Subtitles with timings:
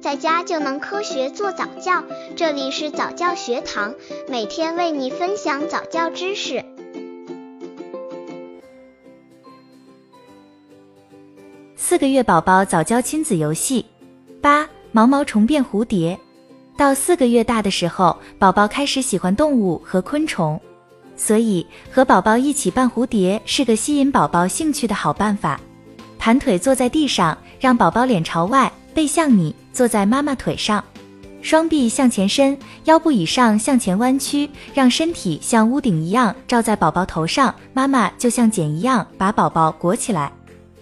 [0.00, 2.02] 在家就能科学做早教。
[2.34, 3.94] 这里是早教学堂，
[4.28, 6.64] 每天为你分享早教知识。
[11.76, 13.84] 四个月宝宝早教亲子游戏
[14.40, 16.18] 八：毛毛虫变蝴蝶。
[16.78, 20.58] 到四个月大的时候，宝宝开始喜欢动物和昆虫，
[21.14, 25.60] 所以和宝宝一起扮蝴蝶是个吸引宝宝兴趣的好办法。
[26.18, 30.82] 盘腿坐在地上，让宝宝脸朝外，背向你，坐在妈妈腿上，
[31.42, 40.30] 双臂向前伸，腰部以上向前弯曲，让身体像屋顶一样罩在宝宝头上，妈妈就像茧一样把宝宝裹起来，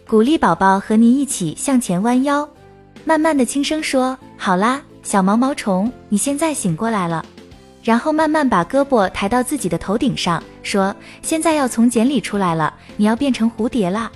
[0.06, 2.48] 鼓励宝宝和您一起向前弯腰，
[3.04, 7.24] 慢慢的轻声说：“好啦，小毛毛虫，你现在醒过来了。”
[7.84, 14.10] 然后慢慢把胳膊抬到自己的头顶上，说：“现在要从茧里出来了，你要变成蝴蝶啦。”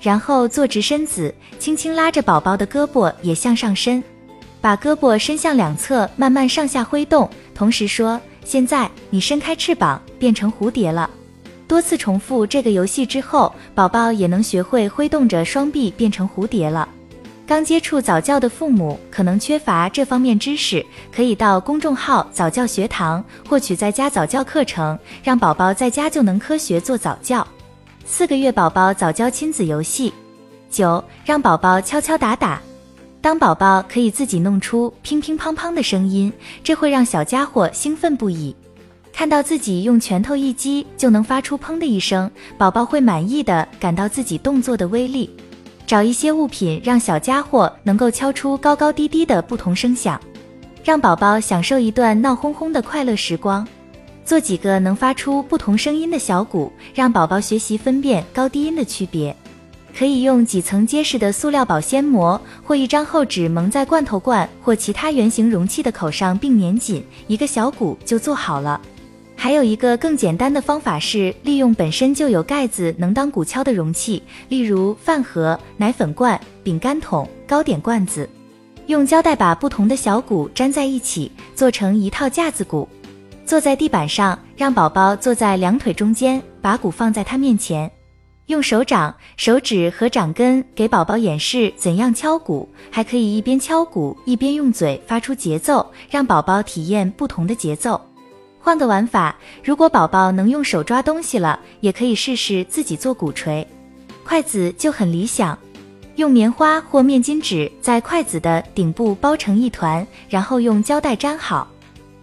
[0.00, 4.02] 然后坐直身子，轻轻拉着宝宝的胳膊也向上伸，
[4.60, 11.08] 把胳膊伸向两侧，慢慢上下挥动，同时说：“现在你伸开翅膀，变成蝴蝶了。”
[11.68, 16.88] 多次重复这个游戏之后，宝宝也能学会挥动着双臂变成蝴蝶了。
[17.46, 20.84] 刚接触早教的父母可能缺乏这方面知识，
[21.14, 27.46] 可以到公众号早教学堂获取在家早教课程，让宝宝在家就能科学做早教。
[28.04, 30.12] 四个月宝宝早教亲子游戏
[30.70, 32.60] 九，让宝宝敲敲打打。
[33.20, 36.32] 当宝宝可以自己弄出乒乒乓乓的声音，
[36.64, 38.54] 这会让小家伙兴奋不已。
[39.12, 45.28] 看到自己用拳头一击就能发出砰的一声，宝宝会满意的感到自己动作的威力。
[45.86, 50.18] 找一些物品，让小家伙能够敲出高高低低的不同声响，
[50.82, 53.66] 让宝宝享受一段闹哄哄的快乐时光。
[54.24, 59.34] 做几个能发出不同声音的小鼓，让宝宝学习分辨高低音的区别。
[59.92, 68.80] 可以用几层结实的塑料保鲜膜或一张厚纸蒙在罐头罐或其他圆形容器的口上并粘紧，一个小鼓就做好了。
[69.34, 78.28] 还有一个更简单的方法是利用本身就有盖子能当鼓敲的容器，例如饭盒、奶粉罐、饼干桶、糕点罐子，
[78.86, 82.86] 用胶带把不同的小鼓粘在一起，做成一套架子鼓。
[83.50, 87.90] 坐在地板上，让宝宝坐在两腿中间，把鼓放在他面前，
[88.46, 98.00] 用手掌、手指和掌根给宝宝演示怎样敲鼓，还可以一边敲鼓一边用嘴发出节奏，让宝宝体验不同的节奏。
[98.60, 99.34] 换个玩法，
[99.64, 103.66] 如果宝宝能用手抓东西了，也可以试试自己做鼓槌。
[104.22, 105.58] 筷子就很理想，
[106.14, 111.66] 用棉花或面巾纸在筷子的顶部包成一团，然后用胶带粘好。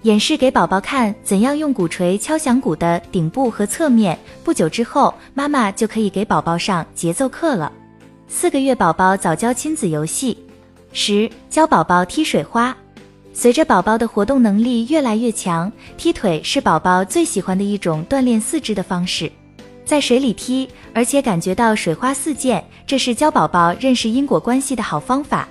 [0.08, 4.18] 演示给宝宝看怎样用鼓槌敲响鼓的顶部和侧面。
[4.42, 7.70] 不久之后，妈妈就可以给宝宝上节奏课了。
[8.26, 10.38] 四个月宝宝早教亲子游戏
[10.94, 12.74] 十，教宝宝踢水花。
[13.34, 19.30] 随着宝宝的活动能力越来越强，踢腿是宝宝最喜欢的一种锻炼四肢的方式。
[19.84, 25.50] 在水里踢，而且感觉到水花四溅，这是教宝宝认识因果关系的好方法。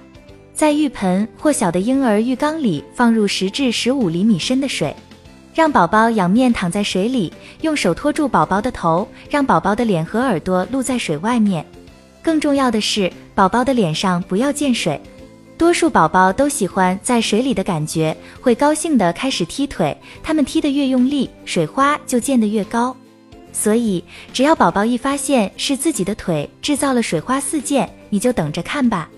[0.57, 4.97] 在浴盆或小的婴儿浴缸里放入十至十五厘米深的水，
[5.55, 7.31] 让宝宝仰面躺在水里，
[7.61, 11.63] 用手托住宝宝的头，让宝宝的脸和耳朵露在水外面。
[12.23, 14.99] 更重要的是，宝宝的脸上不要溅水。
[15.59, 19.95] 多数宝宝都喜欢在水里的感觉，会高兴地开始踢腿。
[20.23, 22.97] 他们踢得越用力，水花就溅得越高。
[23.53, 24.03] 所以，
[24.33, 29.11] 只要宝宝一发现是自己的腿制造了水花四溅，你就等着看吧。